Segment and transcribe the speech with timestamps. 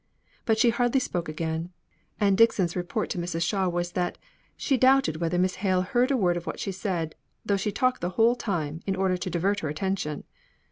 [0.45, 1.69] But she hardly spoke again;
[2.19, 3.43] and Dixon's report to Mrs.
[3.43, 4.17] Shaw was, that
[4.57, 7.13] "she doubted whether Miss Hale heard a word of what she said,
[7.45, 10.23] though she talked the whole time, in order to divert her intention."